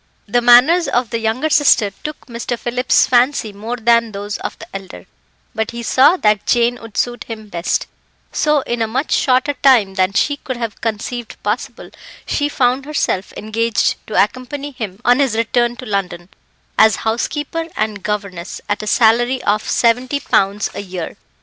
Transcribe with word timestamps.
The 0.27 0.41
manners 0.41 0.87
of 0.87 1.11
the 1.11 1.19
younger 1.19 1.51
sister 1.51 1.91
took 2.03 2.25
Mr. 2.25 2.57
Phillips's 2.57 3.05
fancy 3.05 3.53
more 3.53 3.75
than 3.77 4.13
those 4.13 4.39
of 4.39 4.57
the 4.57 4.65
elder, 4.75 5.05
but 5.53 5.69
he 5.69 5.83
saw 5.83 6.17
that 6.17 6.47
Jane 6.47 6.81
would 6.81 6.97
suit 6.97 7.25
him 7.25 7.49
best; 7.49 7.85
so, 8.31 8.61
in 8.61 8.81
a 8.81 8.87
much 8.87 9.11
shorter 9.11 9.53
time 9.53 9.93
than 9.93 10.13
she 10.13 10.37
could 10.37 10.57
have 10.57 10.81
conceived 10.81 11.35
possible, 11.43 11.91
she 12.25 12.49
found 12.49 12.85
herself 12.85 13.31
engaged 13.37 13.93
to 14.07 14.15
accompany 14.19 14.71
him 14.71 14.99
on 15.05 15.19
his 15.19 15.35
return 15.35 15.75
to 15.75 15.85
London, 15.85 16.29
as 16.79 16.95
housekeeper 17.05 17.67
and 17.75 18.01
governess, 18.01 18.59
at 18.67 18.81
a 18.81 18.87
salary 18.87 19.43
of 19.43 19.61
70 19.69 20.19
pounds 20.21 20.71
a 20.73 20.81
year. 20.81 21.15